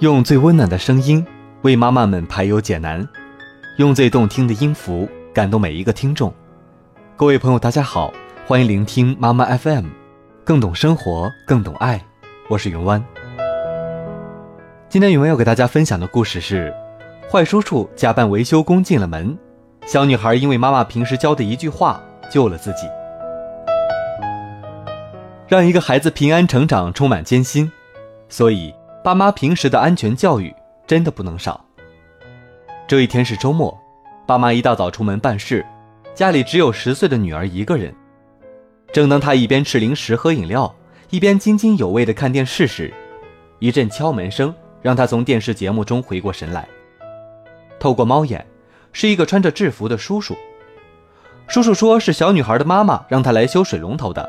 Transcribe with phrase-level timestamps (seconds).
[0.00, 1.26] 用最温暖的声音
[1.62, 3.08] 为妈妈们排忧解难，
[3.78, 6.30] 用最动听的音符感动每一个听众。
[7.16, 8.12] 各位朋友，大家好，
[8.46, 9.86] 欢迎聆听妈妈 FM，
[10.44, 11.98] 更懂生活，更懂爱。
[12.50, 13.02] 我是云湾。
[14.90, 16.70] 今天云湾要给大家分享的故事是：
[17.32, 19.34] 坏叔叔假扮维修工进了门，
[19.86, 21.98] 小女孩因为妈妈平时教的一句话
[22.30, 22.86] 救了自己。
[25.48, 27.72] 让一个孩子平安成长充满艰辛，
[28.28, 28.74] 所以。
[29.06, 30.52] 爸妈平时的安全教育
[30.84, 31.64] 真的不能少。
[32.88, 33.80] 这一天是周末，
[34.26, 35.64] 爸妈一大早出门办事，
[36.12, 37.94] 家里只有十岁的女儿一个人。
[38.92, 40.74] 正当她一边吃零食喝饮料，
[41.10, 42.92] 一边津津有味地看电视时，
[43.60, 44.52] 一阵敲门声
[44.82, 46.66] 让她从电视节目中回过神来。
[47.78, 48.44] 透过猫眼，
[48.92, 50.36] 是一个穿着制服的叔叔。
[51.46, 54.28] 叔叔说是小女孩的妈妈让他来修水龙头的，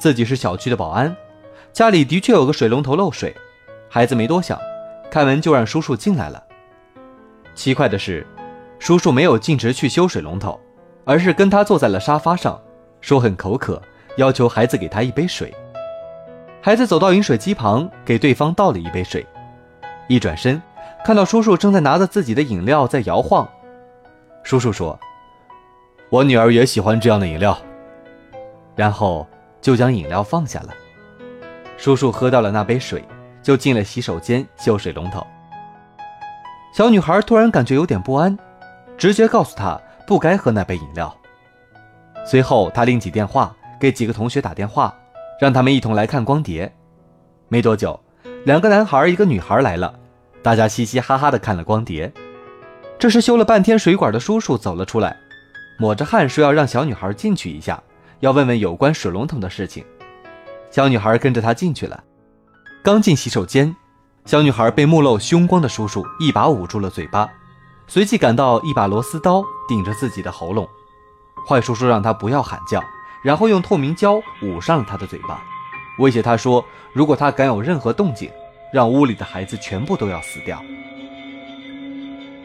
[0.00, 1.16] 自己是小区的保安，
[1.72, 3.32] 家里的确有个水龙头漏水。
[3.96, 4.60] 孩子没多想，
[5.10, 6.44] 开门就让叔叔进来了。
[7.54, 8.26] 奇怪的是，
[8.78, 10.60] 叔叔没有径直去修水龙头，
[11.06, 12.60] 而是跟他坐在了沙发上，
[13.00, 13.80] 说很口渴，
[14.18, 15.50] 要求孩子给他一杯水。
[16.60, 19.26] 孩子走到饮水机旁，给对方倒了一杯水，
[20.08, 20.60] 一转身，
[21.02, 23.48] 看到叔叔正在拿着自己的饮料在摇晃。
[24.42, 25.00] 叔叔说
[26.12, 27.58] ：“我女儿也喜欢这样的饮料。”
[28.76, 29.26] 然后
[29.62, 30.74] 就将饮料放下了。
[31.78, 33.02] 叔叔喝到了那杯水。
[33.46, 35.24] 就进了洗手间修水龙头。
[36.74, 38.36] 小女孩突然感觉有点不安，
[38.98, 41.16] 直觉告诉她不该喝那杯饮料。
[42.24, 44.92] 随后，她拎起电话给几个同学打电话，
[45.40, 46.74] 让他们一同来看光碟。
[47.46, 48.00] 没多久，
[48.44, 49.94] 两个男孩一个女孩来了，
[50.42, 52.12] 大家嘻嘻哈哈的看了光碟。
[52.98, 55.16] 这时，修了半天水管的叔叔走了出来，
[55.78, 57.80] 抹着汗说要让小女孩进去一下，
[58.18, 59.84] 要问问有关水龙头的事情。
[60.68, 62.02] 小女孩跟着他进去了。
[62.86, 63.74] 刚进洗手间，
[64.26, 67.28] 小女孩被目露凶光的叔叔一把捂住了嘴巴，
[67.88, 70.68] 随即感到一把螺丝刀顶着自己的喉咙。
[71.48, 72.80] 坏叔叔让她不要喊叫，
[73.24, 75.42] 然后用透明胶捂上了她的嘴巴，
[75.98, 78.30] 威胁她说：“如果她敢有任何动静，
[78.72, 80.62] 让屋里的孩子全部都要死掉。”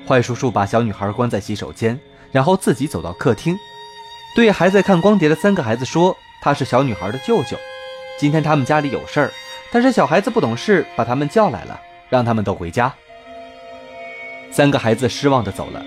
[0.09, 1.99] 坏叔叔把小女孩关在洗手间，
[2.31, 3.55] 然后自己走到客厅，
[4.35, 7.55] 对还在看光碟的三个孩子说：“他是小女孩的舅舅，
[8.19, 9.31] 今天他们家里有事儿。”
[9.71, 12.93] 但是小孩子不懂事，把他们叫来了，让他们都回家。
[14.51, 15.81] 三个孩子失望地走了。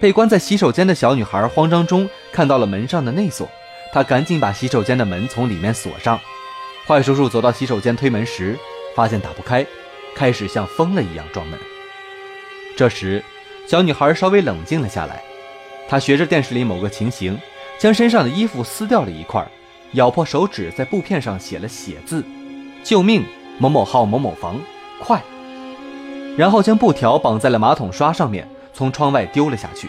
[0.00, 3.46] 被关在洗手间的小女孩慌张中看到了门上的内锁，
[3.92, 6.18] 她赶紧把洗手间的门从里面锁上。
[6.86, 8.56] 坏叔叔走到洗手间推门时，
[8.94, 9.66] 发现打不开，
[10.14, 11.58] 开始像疯了一样撞门。
[12.76, 13.22] 这时，
[13.66, 15.22] 小女孩稍微冷静了下来，
[15.88, 17.38] 她学着电视里某个情形，
[17.78, 19.46] 将身上的衣服撕掉了一块，
[19.92, 22.24] 咬破手指，在布片上写了血字。
[22.82, 23.24] 救命！
[23.58, 24.58] 某某号某某房，
[24.98, 25.22] 快！
[26.36, 29.88] 然后将布条绑在了马桶刷上面，从窗外丢了下去。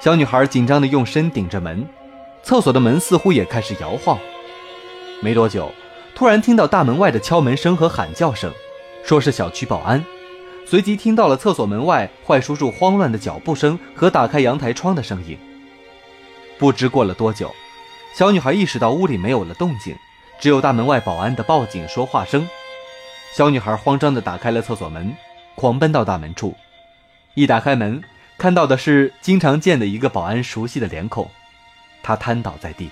[0.00, 1.86] 小女孩紧张地用身顶着门，
[2.42, 4.18] 厕所的门似乎也开始摇晃。
[5.20, 5.70] 没多久，
[6.14, 8.50] 突然听到大门外的敲门声和喊叫声，
[9.04, 10.02] 说是小区保安。
[10.64, 15.36] 随即听到了厕所门外坏叔叔慌乱的脚步声和打开阳台窗的声音。
[16.58, 17.50] 不知过了多久，
[18.16, 19.94] 小女孩意识到屋里没有了动静。
[20.42, 22.48] 只有大门外保安的报警说话声，
[23.32, 25.14] 小女孩慌张地打开了厕所门，
[25.54, 26.52] 狂奔到大门处。
[27.34, 28.02] 一打开门，
[28.38, 31.30] 看到的是经常见的一个保安熟悉的脸孔，
[32.02, 32.90] 他瘫倒在地。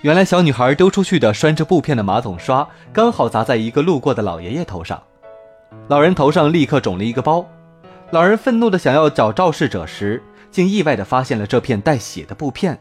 [0.00, 5.00] 原来小女孩丢出去的拴着布片的马桶刷，刚好砸在一个路过的老爷爷头上，
[5.86, 7.46] 老人头上立刻肿了一个包。
[8.10, 10.20] 老人愤怒地想要找肇事者时，
[10.50, 12.76] 竟意外地发现了这片带血的布片。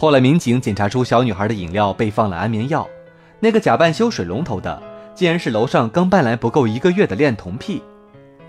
[0.00, 2.88] 后来，民警检查出小女孩的饮料被放了安眠药。
[3.40, 4.80] 那个假扮修水龙头的，
[5.12, 7.82] 竟然是楼上刚搬来不够一个月的恋童癖。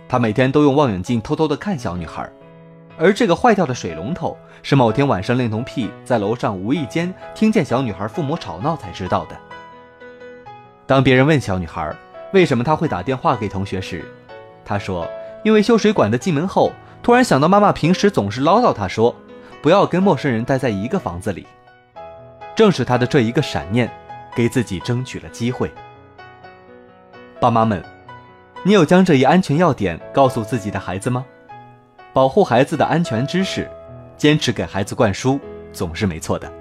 [0.08, 2.30] 他每天都用望远镜偷偷的看小女孩，
[3.00, 9.36] 而这个坏掉的水龙头是某天晚上恋童癖在楼上无意间听见小女孩父母吵闹才知道的。
[10.86, 11.92] 当别人问小女孩
[12.32, 14.06] 为什么她会打电话给同学时，
[14.64, 15.10] 她说
[15.44, 16.72] ：“因为修水管的进门后，
[17.02, 19.16] 突然想到妈妈平时总是唠叨她说。”
[19.62, 21.46] 不要跟陌生人待在一个房子里。
[22.56, 23.90] 正是他的这一个闪念，
[24.36, 25.72] 给自己争取了机会。
[27.40, 27.82] 爸妈们，
[28.64, 31.26] 你有将这一安全要点告诉自己的孩子吗？
[32.12, 33.70] 保护孩子的安全知识，
[34.18, 35.40] 坚持给孩子灌输，
[35.72, 36.52] 总是没错的。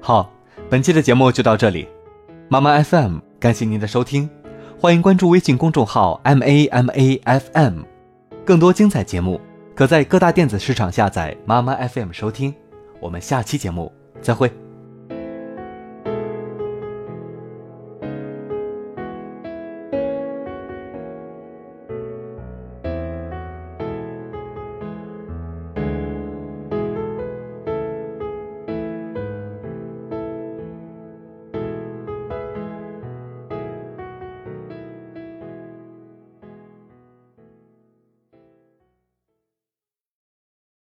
[0.00, 0.32] 好，
[0.70, 1.86] 本期的节目就到这里。
[2.48, 4.39] 妈妈 FM，感谢您的收听。
[4.80, 7.82] 欢迎关注微信公众号 m a m a f m，
[8.46, 9.38] 更多精彩节目
[9.76, 12.54] 可在各大电子市场下载妈妈 FM 收听。
[12.98, 13.92] 我们下期节目
[14.22, 14.50] 再会。